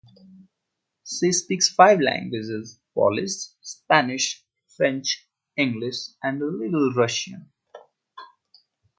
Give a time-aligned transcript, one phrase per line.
[1.05, 4.43] She speaks five languages: Polish, Spanish,
[4.75, 7.51] French, English and a little Russian.